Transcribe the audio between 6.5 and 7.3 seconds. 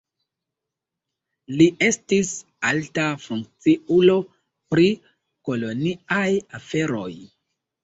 aferoj.